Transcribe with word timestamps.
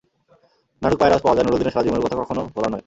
নাটক 0.81 0.97
পায়ের 0.97 1.11
আওয়াজ 1.11 1.23
পাওয়া 1.23 1.35
যায়, 1.35 1.45
নুরুলদীনের 1.45 1.73
সারা 1.73 1.83
জীবনের 1.83 2.03
কথা 2.05 2.17
কখনো 2.21 2.41
ভোলার 2.55 2.71
নয়। 2.71 2.79